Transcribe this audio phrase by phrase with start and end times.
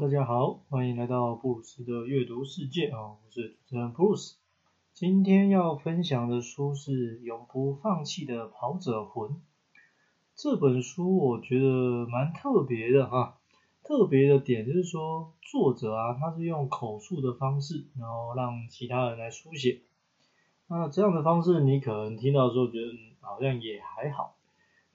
[0.00, 4.36] 大家好，欢迎来到布鲁斯的阅读世界啊，我是主持人布鲁斯。
[4.92, 9.30] 今天要分享的书是《永不放弃的跑者魂》。
[10.34, 13.38] 这本书我觉得蛮特别的哈，
[13.84, 19.82] 特别的点就是说，作者啊，他是用口述的方式，然后让其他人来书写。
[20.66, 22.88] 那这样的方式，你可能听到的时候觉得
[23.20, 24.34] 好像也还好，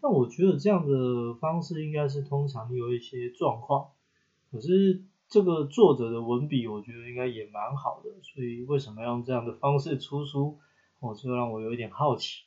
[0.02, 3.92] 但我觉得这样的方式应该是通常有一些状况。
[4.52, 10.58] 可是这个作者的文笔，我觉得应该也蛮好的，所以为什么要用这样的方式出书，
[11.00, 12.44] 我就让我有一点好奇。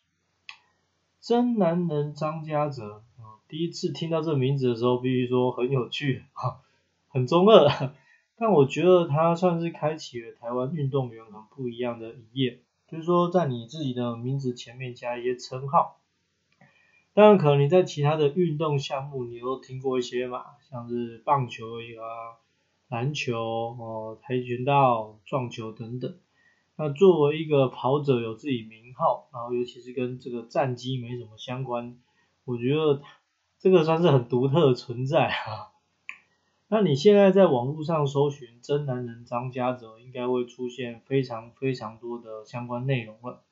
[1.20, 3.04] 真男人张家泽，
[3.48, 6.60] 第一次听到这名字的时候，必须说很有趣，哈，
[7.08, 7.92] 很中二，
[8.36, 12.58] 但我觉得他算是开启了台湾运动员很不一样的一页，
[12.88, 16.00] 就是说在你自己的名字前面加一些称号。
[17.14, 22.40] 当然，可能你在其他的运动项目，你都听过一些嘛，像是棒球啊、
[22.88, 26.16] 篮球哦、跆拳道、撞球等等。
[26.76, 31.98] 那作为一个跑者，有自己名号，然后尤其是跟这个战机没什么相关，
[32.46, 33.02] 我觉得
[33.58, 35.68] 这个算是很独特的存在啊。
[36.68, 43.42] 那你现在在网络上搜寻“真男人张家泽”，应该会出现非常非常多的相关内容了。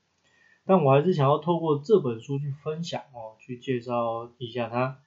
[0.65, 5.01] 但我还是想要透过这本书去分享哦，去介绍一下他。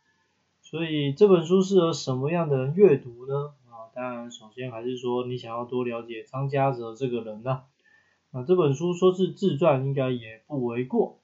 [0.74, 3.54] 所以这本书适合什么样的人阅读呢？
[3.70, 7.62] 啊，当然首先还是说你想要多了解张家泽这个人呢。
[8.32, 11.20] 那这本书说是自传，应该也不为过。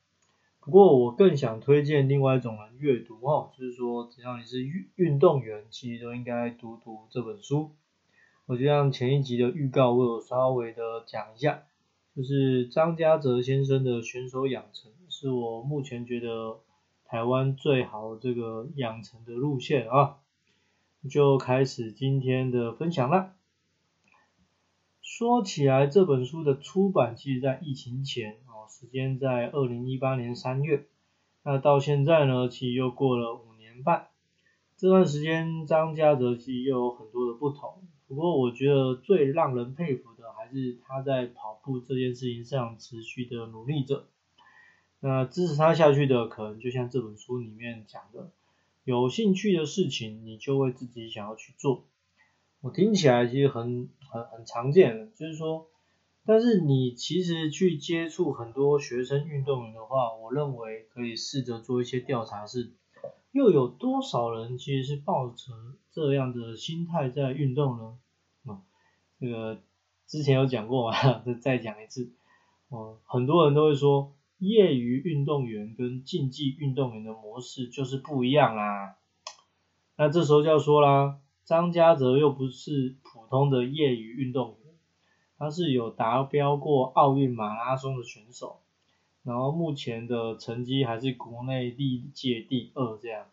[0.59, 7.72] 不过我更想推荐另外一种人阅读哦，就是说只要你是运运动员，其实都应该读读这本书。
[8.45, 11.63] 我就像前一集的预告，我有稍微的讲一下。
[12.16, 16.59] 就是张家泽先生的选手养成，是我目前觉得
[17.10, 20.18] 台湾最好这个养成的路线啊，
[21.10, 23.34] 就开始今天的分享了。
[25.02, 30.86] 说起来，这本书的出版其实在疫情前哦，时间在二零一八年三月，
[31.42, 34.09] 那到现在呢，其实又过了五年半，
[34.78, 40.48] 这段时间张家泽其实又有很多的不同，不过我觉得最让人佩服的还。
[40.52, 44.08] 是他在跑步这件事情上持续的努力着，
[45.00, 48.32] 那支持他下去的，可能就像这本书里面讲的，
[48.84, 51.86] 有兴趣的事情，你就会自己想要去做。
[52.62, 55.68] 我听起来其实很很很常见，就是说，
[56.26, 62.72] 但是你其实去接触很多学生运动员的话，我认为可以试着做一些调查，是
[63.31, 65.54] 又有多少人其实是抱着
[65.92, 67.98] 这样的心态在运动呢？
[68.46, 68.62] 啊，
[69.20, 69.60] 这个。
[70.10, 72.10] 之前有讲过嘛，再 再讲一次。
[72.70, 78.95] 哦，很多人都会说，业余运动员跟竞技运动员的模式就是不一样啦。
[79.97, 84.73] 那这时候就要说啦，张家泽又不是普通的业余运动员，
[85.38, 88.59] 他是有达标过奥运马拉松的选手，
[89.23, 93.25] 然后目前的成绩还是国内历届第二这样。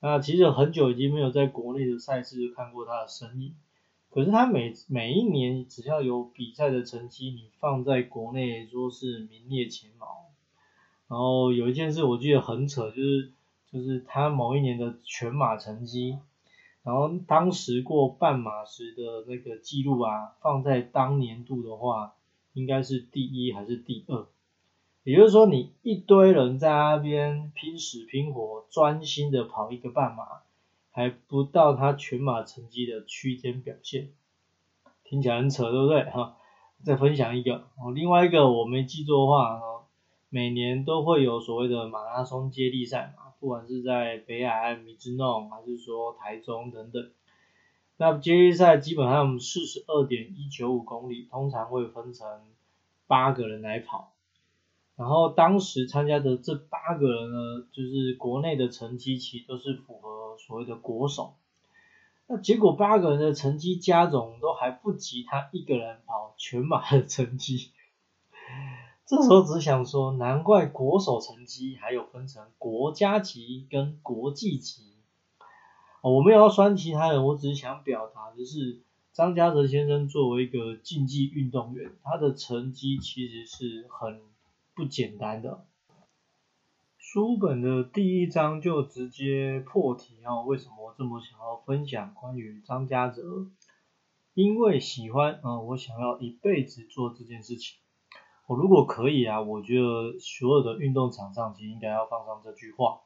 [0.00, 3.54] 那其实很久已经没有在国内的赛事看过他的身影。
[4.10, 10.26] 可是他每每一年只要有比赛的成绩，你放在国内说是名列前茅。
[11.08, 13.32] 然后有一件事我记得很扯，就是
[13.70, 16.18] 就是他某一年的全马成绩，
[16.82, 22.14] 然后当时过半马时的那个记录啊，放在当年度的话，
[22.54, 24.26] 应该是第一还是第二？
[25.04, 30.42] 也就是说，你一堆人在那边拼死拼活，专心的跑一个半马。
[30.90, 34.10] 还不到他全马成绩的区间表现，
[35.04, 36.04] 听起来很扯，对不对？
[36.04, 36.36] 哈，
[36.82, 39.60] 再分享一个哦，另外一个我没记错的话，
[40.28, 47.10] 每年都会有所谓的马拉松接力赛嘛，不管是在北海岸米兹诺，还是说台中等等，
[47.96, 52.26] 那接力赛基本上四十二点一九五公里，通常会分成
[53.06, 54.12] 八个人来跑。
[54.96, 61.34] 然后当时参加的这八个人呢，就是国内的成绩其实都是符合所谓的国手。
[62.26, 67.72] 那结果八个人的成绩加总都还不及他一个人跑全马的成绩。
[69.04, 74.94] 这时候只想说，难怪国手成绩还有分成国家级跟国际级。
[76.00, 78.80] 我没有要酸其他人，我只是想表达的是，
[79.12, 84.20] 张家泽先生作为一个竞技运动员，他的成绩其实是很。
[84.74, 85.64] 不简单的
[87.10, 90.42] 书本的第一章就直接破题啊！
[90.42, 93.22] 为什么这么想要分享关于张家泽？
[94.34, 97.78] 因为喜欢啊，我想要一辈子做这件事情。
[98.46, 103.00] 我如果可以啊，我觉得所有的运动场上其实应该要放上这句话：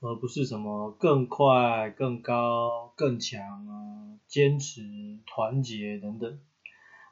[0.00, 4.82] 而不是什么更快、更高、更强啊，坚持、
[5.24, 6.38] 团结等等。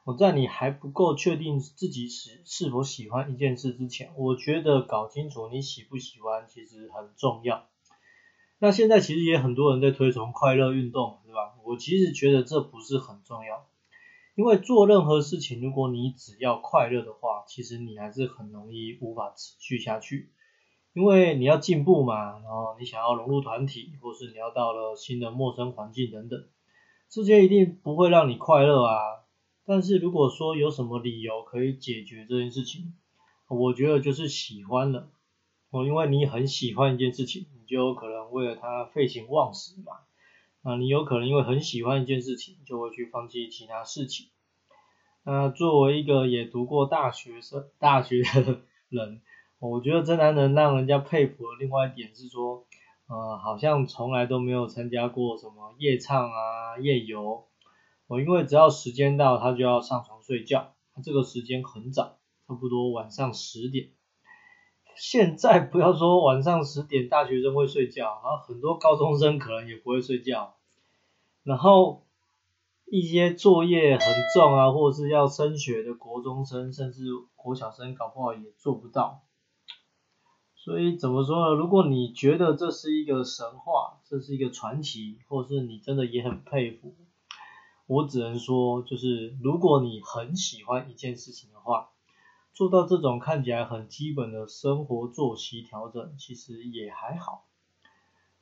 [0.05, 7.65] 我在你还不够确定自己是是否喜欢一件事之前，我觉得搞清楚你喜不喜欢其实很重要。
[8.59, 11.55] 那现在其实也很多人在推崇快乐运动，对吧？
[11.63, 13.65] 我其实觉得这不是很重要，
[14.35, 20.29] 因为做任何事情，如果你只要快乐的话，其实你还是很容易无法持续下去。
[20.93, 26.47] 因为你要进步嘛，然后你想要融入团体，或是你要到了新的陌生环境等等，
[27.09, 29.24] 这些一定不会让你快乐啊。
[29.65, 32.93] 但是如果说有什么理由可以解决这件事情，
[33.47, 35.09] 我觉得就是喜欢了。
[35.71, 39.93] 哦，因为你很喜欢一件事情，你就有可能为了它废寝忘食嘛。
[40.61, 44.27] 啊，你有可能因为很喜欢一件事情，就会去放弃其他事情。
[45.23, 49.21] 那作为一个也读过大学生大学的人，
[49.59, 52.65] 我觉得真男人让人家佩服的另外一点是说，
[53.07, 57.45] 呃，好像从来都没有参加过什么夜唱啊、夜游。
[58.07, 60.73] 我因为只要时间到，他就要上床睡觉。
[60.93, 63.89] 他这个时间很早，差不多晚上十点。
[64.95, 70.55] 现在不要说晚上十点，大学生会睡觉，然后很多高中生可能也不会睡觉。
[71.43, 72.05] 然后
[72.85, 77.03] 一些作业很重啊，或者是要升学的国中生，甚至
[77.35, 79.23] 国小生，搞不好也做不到。
[80.55, 81.55] 所以怎么说呢？
[81.55, 86.95] 如果你觉得这是一个神话，这是一个传奇，或是你真的也很佩服。
[87.87, 91.91] 我只能说，就是如果你很喜欢一件事情的话，
[92.53, 97.45] 做到这种看起来很基本的生活作息调整，其实也还好。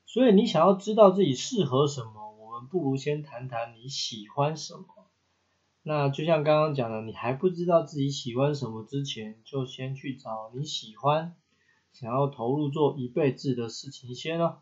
[0.05, 4.85] 所以你想要知道自己适合什么，我们不如先谈谈你喜欢什么。
[5.81, 11.35] 那就像刚刚讲的，你还不知道自己喜欢什么之前，就先去找你喜欢、
[11.91, 14.61] 想要投入做一辈子的事情先了。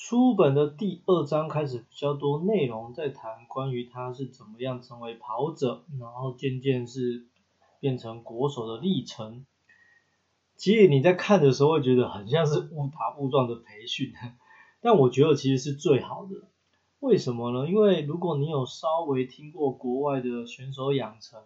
[0.00, 7.26] 书本的第二章开始比较多内容在谈关于他是怎么样成为跑者，然后渐渐是
[7.80, 9.44] 变成国手的历程。
[10.54, 14.12] 其实你在看的时候会觉得很像是误打误撞的培训，
[14.80, 16.48] 但我觉得其实是最好的。
[17.00, 17.68] 为什么呢？
[17.68, 21.42] 因为如果你有稍微听过国外的选手养成，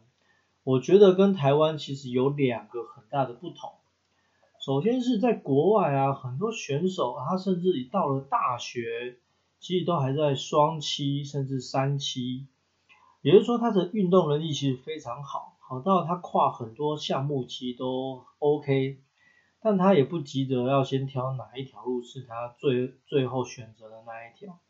[0.63, 3.73] 我觉得跟台湾其实有两个很大的不同。
[4.65, 9.17] 首先是在国外啊，很多选手他甚至已到了大学，
[9.59, 12.47] 其实都还在双期甚至三期，
[13.23, 19.01] 也就是说他的运动能力其实非常好，好到他跨很多项目其实都 OK，
[19.61, 24.61] 但他也不急着要先挑哪一条路是他最最后选择的那一条。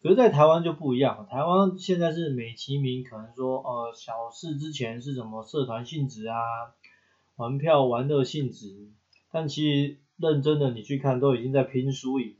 [0.00, 6.36] 可是，在台湾就不一样，台湾现在是美其名可能说，呃，小事之前是什么社团性质啊，
[7.34, 8.92] 玩票玩乐性质。
[9.36, 12.36] 但其实认真的你去看，都已经在拼输赢。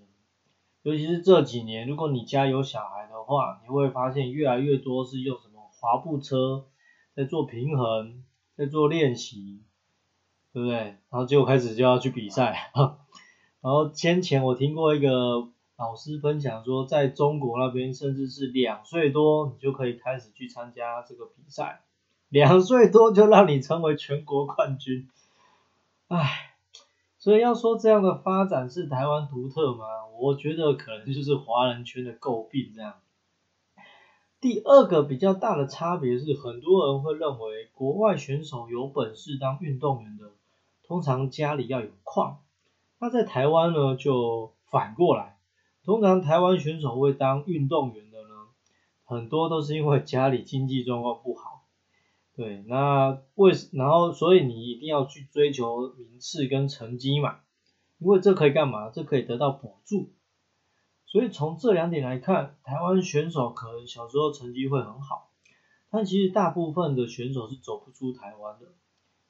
[0.83, 6.65] 尤其是这几年，如果你家有小孩的话，你会发现越来越多是用什么滑步车
[7.15, 8.25] 在做平衡，
[8.57, 9.61] 在做练习，
[10.55, 10.79] 对不对？
[10.79, 12.73] 然后结果开始就要去比赛。
[13.61, 21.83] 然后先前我听过一个老师分享说，在中国那边，甚至是两岁多你就可以开始去参加这个比赛，
[22.31, 25.07] 两岁多就让你成为全国冠军，
[26.09, 26.55] 唉。
[27.27, 29.85] 所以要说这样的发展是台湾独特吗？
[30.17, 32.95] 我觉得可能就是华人圈的诟病这样。
[34.41, 40.35] 第二个比较大的差别是，很多人会认为国外选手有本事当运动员的，
[40.87, 42.39] 通常家里要有矿。
[43.01, 45.37] 那在台湾呢，就反过来，
[45.85, 48.35] 通常台湾选手会当运动员的呢，
[49.05, 51.56] 很多都是因为家里经济状况不好。
[52.37, 57.41] 对，那为然后所以你一定要去追求名次跟成绩嘛，
[57.99, 58.91] 因为这可以干嘛？
[58.91, 60.13] 这可以得到补助。
[61.07, 65.31] 所以从这两点来看，台湾选手可能小时候成绩会很好，
[65.91, 68.67] 但其实大部分的选手是走不出台湾的。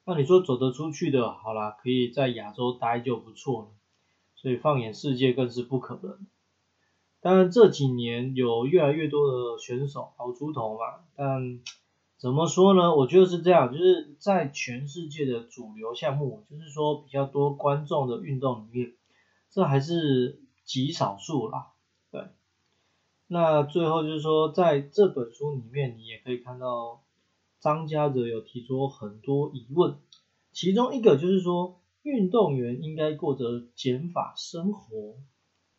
[0.03, 3.67] 那你说走得出去的，好啦，可以在亚洲待就不错了。
[4.35, 6.27] 所以放眼世界更是不可能。
[7.21, 11.61] 当然这几年有越来越多的选手熬出头嘛，但。
[12.17, 12.95] 怎么说呢？
[12.95, 18.93] 我觉得是这样，就是在全世界的主流项目，就是说比较多观众的运动里面，
[19.51, 21.67] 这还是极少数啦。
[22.09, 22.23] 对，
[23.27, 27.03] 那最后就是说，在这本书里面，你也可以看到
[27.59, 29.99] 张家泽有提出很多疑问，
[30.51, 35.17] 其中一个就是说，运动员应该过着减法生活。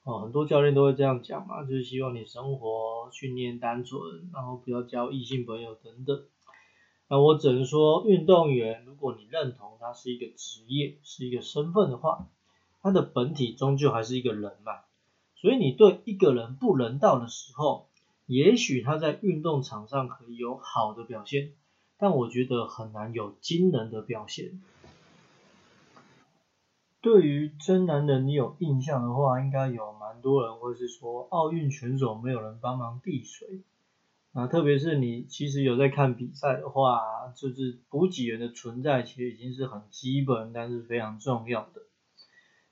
[0.08, 6.24] 哦，很多教练都会这样讲嘛，就是希望你生活训练单纯，然后不要交异性朋友等等。
[7.08, 12.26] 那我只能说，运动员如果你认同他是一个职业，是一个身份的话，
[12.80, 14.72] 他的本体终究还是一个人嘛，
[15.36, 17.88] 所以你对一个人不人道的时候，
[18.24, 21.52] 也许他在运动场上可以有好的表现，
[21.98, 24.62] 但我觉得很难有惊人的表现。
[27.00, 33.62] 对于真男人你有印象的话，应该有蛮多人会是说奥运选手没有人帮忙递水。
[34.32, 37.00] 啊，特别是你其实有在看比赛的话，
[37.36, 41.82] 就是补给员的存在其实已经是很基本，但是非常重要的。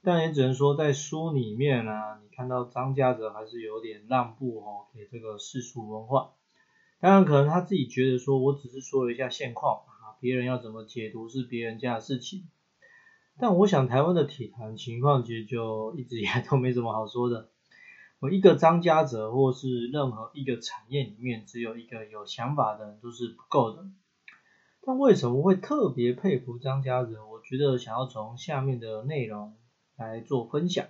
[0.03, 6.33] 但也只能说在书里面啊，你看到张家泽还是有点让步哦，给这个世俗文化。
[7.01, 12.49] 当然可能他自己觉得说我只是说了一下现况啊，别人要怎么解读是别人家的事情。
[13.39, 17.51] 但我想台湾的体坛情况其实就一直以来都没什么好说的。
[18.19, 23.87] 我一个张家泽或是任何一个产业里面，只有一个有想法的人都是不够的。
[24.81, 27.27] 但为什么会特别佩服张家泽？
[27.27, 29.55] 我觉得想要从下面的内容
[29.97, 30.87] 来做分享。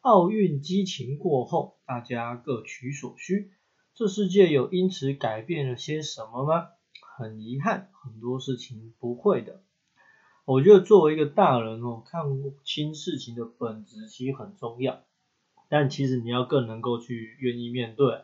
[0.00, 3.52] 奥运激情过后，大家各取所需。
[3.94, 6.66] 这世界有因此改变了些什么吗？
[7.16, 9.62] 很遗憾，很多事情不会的。
[10.44, 12.22] 我觉得作为一个大人哦，看
[12.62, 15.00] 清事情的本质其实很重要。
[15.70, 18.20] 但其实你要更能够去愿意面对。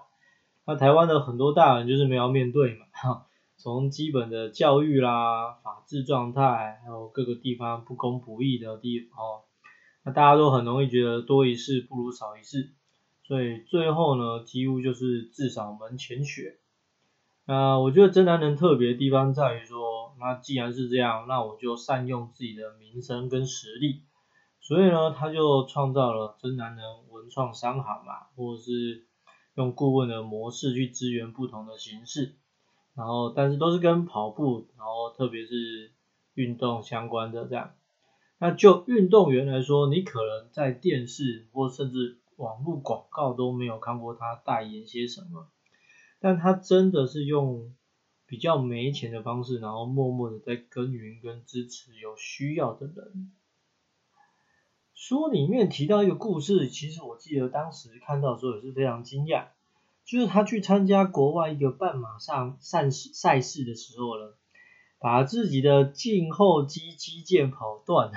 [0.67, 9.41] 那台湾的很多大人就是没有面对嘛，哈，从基本的教育啦、法治状态，还有各个地方不公不义的地方，
[10.05, 12.71] 那大家都很容易觉得多一事不如少一事，
[13.25, 16.59] 所以最后呢，几乎就是至少门前雪。
[17.47, 19.81] 那我觉得真男人特别的地方在于说，
[20.21, 24.03] 那既然是这样，那我就善用自己的名声跟实力。
[24.61, 29.07] 所以呢，他就创造了真男人文创商行嘛，或者是
[29.55, 32.37] 用顾问的模式去支援不同的形式，
[32.95, 35.93] 然后但是都是跟跑步，然后特别是
[36.35, 37.73] 运动相关的这样。
[38.39, 45.49] 那就运动员来说，你可能在电视或甚至网络广告都没有看过他代言些什么，
[46.21, 47.75] 但他真的是用
[48.31, 53.33] 比较没钱的方式，然后默默的在耕耘跟支持有需要的人。
[54.95, 59.47] 书里面提到一个故事，其实我记得当时看到的时候也是非常惊讶，
[60.05, 64.33] 就是他去参加国外一个半马上赛事赛事的时候呢，
[65.01, 68.13] 把自己的胫后肌肌腱跑断，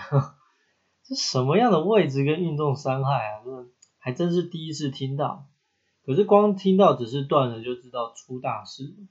[1.03, 3.41] 这什么样的位置跟运动伤害啊？
[3.43, 3.67] 这
[3.97, 5.47] 还真是第一次听到。
[6.05, 9.07] 可是光听到只是断了就知道出大事了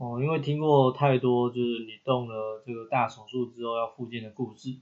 [0.00, 4.80] 哦，因为听过太多就是你动了这个大手术之后要复健的故事。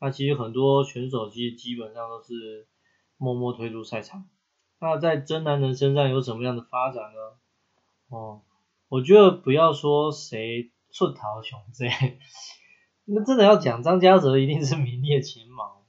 [0.00, 2.66] 那其实很多选手其实基本上都是
[3.16, 4.26] 默默退出赛场。
[4.80, 7.36] 那在真男人身上有什么样的发展呢？
[8.08, 8.42] 哦，
[8.88, 11.86] 我觉得不要说谁出逃雄这，
[13.04, 15.84] 那真的要讲张家泽一定是名列前茅。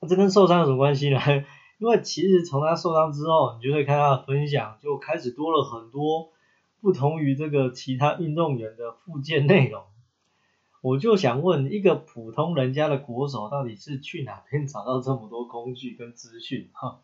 [0.00, 1.20] 那这跟受伤有什么关系呢？
[1.78, 6.32] 因为其实从他受伤之后，你就会看他的分享，就开始多了很多
[6.80, 9.84] 不同于这个其他运动员的附件内容。
[10.82, 16.70] 我就想问，一个普通人家的国手，到底是去哪边找到这么多工具跟资讯？
[16.72, 17.02] 哈，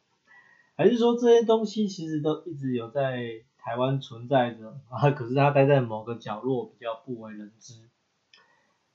[0.77, 5.11] 还是说这些东西其实都一直有在台湾存在着啊？
[5.13, 7.75] 可是他待在某个角落，比较不为人知。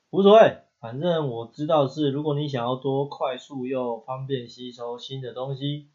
[0.10, 5.90] 无所谓，反正我知道是，如果你想要多快速又方便吸收新的东西，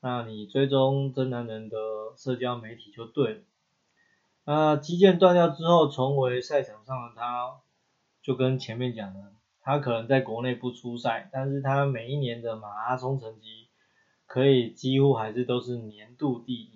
[0.00, 1.76] 那你追踪真男人的
[2.16, 3.40] 社交媒体就对了。
[4.44, 7.60] 那肌腱断掉之后，重回赛场上的他。
[8.22, 9.20] 就跟前面讲的，
[9.60, 13.68] 他可能在国内不出赛，但是他每一年的马拉松成绩
[14.24, 16.70] 可以几乎还是都是年度第一。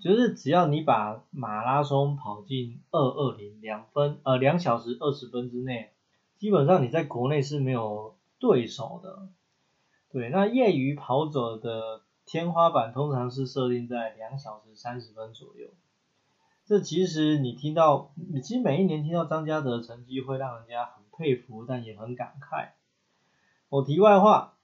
[0.00, 5.92] 就是只要你把马拉松跑进二二零两分，呃两小时二十分之内，
[6.38, 9.28] 基本上你在国内是没有对手的。
[10.10, 15.68] 对，那业余跑者的天花板通常是设定在两小时三十分左右。
[16.64, 22.70] 这其实你听到，其实每一年听到张家泽的成绩会让人家很佩服，但也很感慨。
[23.68, 24.54] 我题外话，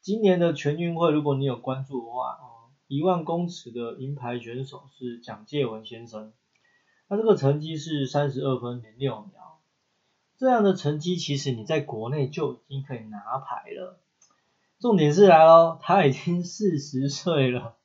[0.00, 6.32] 今年的全运会如果你有关注的话，哦，一万公尺的银牌选手是蒋介文先生，
[7.08, 9.60] 他这个成绩是三十二分零六秒，
[10.36, 14.00] 这样的成绩其实你在国内就已经可以拿牌了。
[14.80, 17.77] 重点是来喽，他已经四十岁了。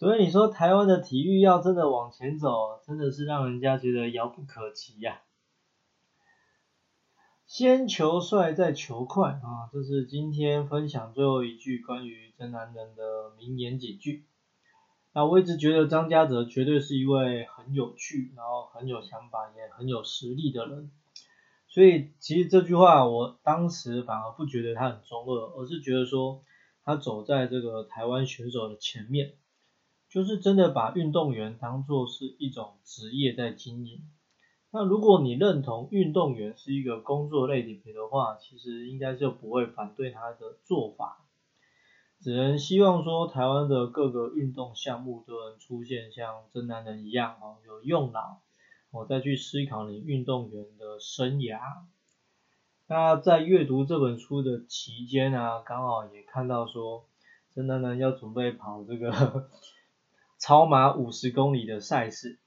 [0.00, 5.20] 所以你说台湾的体育要真的往前走，真的是让人家觉得遥不可及呀。
[7.44, 14.24] 先求帅再求快啊，这是今天分享最后一句关于真男人的名言警句。
[15.12, 20.90] 那我一直觉得张家泽绝对是一位很有趣，然后很有想法，也很有实力的人。
[21.68, 26.42] 所以其实这句话我当时反而不觉得他很中二，而是觉得说
[26.86, 29.34] 他走在这个台湾选手的前面，
[30.10, 34.02] 就是真的把运动员当做是一种职业在经营。
[34.72, 41.24] 那如果你认同运动员是一个工作类别的话，其实应该就不会反对他的做法。
[42.20, 48.42] 只能希望说台湾的各个运动项目都能出现像真男人一样哦，有用脑，
[48.90, 51.60] 我再去思考你运动员的生涯。
[52.86, 57.06] 那在阅读这本书的期间啊，刚好也看到说
[57.54, 59.48] 真男人要准备跑这个
[60.40, 62.40] 超马五十公里的赛事。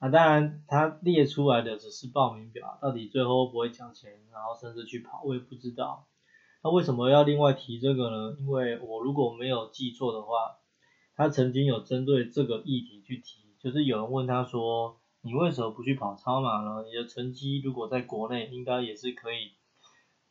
[0.00, 6.06] 啊，当然他列出来的只是报名表，到底最后会不会抢钱，然后甚至去跑，我也不知道。
[6.62, 8.36] 那为什么要另外提这个呢？
[8.38, 10.58] 因为我如果没有记错的话，
[11.16, 16.84] 他曾经有针对这个议题去提，就是有人问他说，你为什么不去跑超马呢？
[16.84, 19.54] 你的成绩如果在国内应该也是可以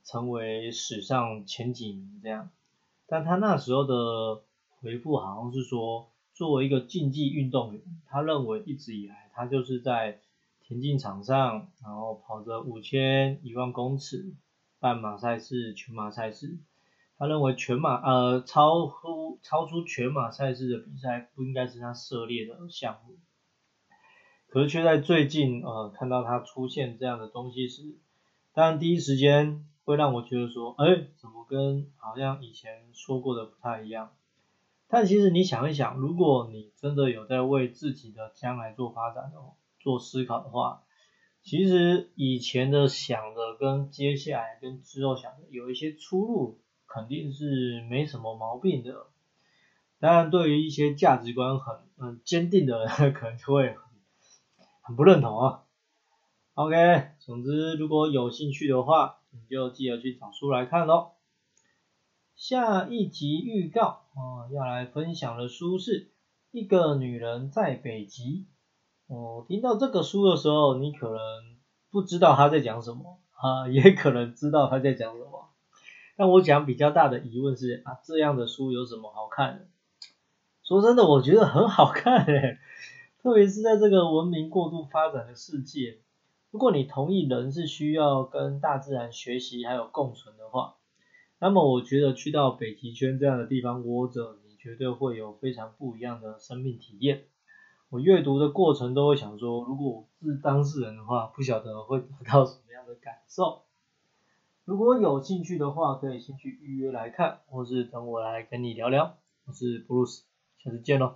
[0.05, 2.49] 成为史上前几名这样。
[3.05, 4.43] 但他那时候的
[4.79, 6.09] 回复好像是说。
[6.37, 10.19] 作为一个竞技运动员，他认为一直以来他就是在
[10.61, 14.35] 田径场上，然后跑着五千、一万公尺、
[14.79, 16.59] 半马赛事、全马赛事。
[17.17, 23.15] 他认为全马呃超乎超出全马赛事的比赛不应该是他涉猎的项目。
[24.47, 27.95] 可是却在最近呃看到他出现这样的东西时，
[28.53, 34.11] 当然第一时间会让我觉得说，哎，怎么跟好像以前说过的不太一样？
[34.89, 39.37] 但其实你想一想，如果你真的有在为自己的将来做发展的
[39.79, 40.83] 做思考的话，
[41.43, 49.07] 其实以前的想的跟接下来跟之后想的有一些出入，肯定是没什么毛病的。
[49.99, 53.77] 当然，对于一些价值观很很坚定的人， 可能就会很
[54.81, 55.63] 很不认同啊。
[56.53, 61.11] OK，总之如果有兴趣的话，你就记得去找书来看喽。
[62.35, 66.05] 下一集预告啊，要来分享的书是
[66.49, 68.47] 《一个女人在北极》。
[69.13, 71.19] 哦，听到这个书的时候，你可能
[71.91, 75.51] 不知道他在讲什么啊，也可能知道他在讲什么。
[76.15, 79.67] 但我讲比较大的疑问是啊，这样的书有什么好看的？
[80.63, 82.57] 说真的，我觉得很好看诶，
[83.21, 85.99] 特别是在这个文明过度发展的世界，
[86.49, 90.76] 如果你同意人是需要跟大自然学习还有共存的话。
[91.39, 97.25] 那么我觉得去到北极圈这样的地方窝着，你绝对会有非常不一样的生命体验。
[97.89, 103.61] 我阅读的过程都会想说，如果我是当事人的话，不晓得会得到什么样的感受。
[104.65, 109.15] 如果有兴趣的话，可以先去预约来看，或是等我来跟你聊聊。
[109.45, 110.23] 我是 Bruce，，
[110.57, 111.15] 下次见喽。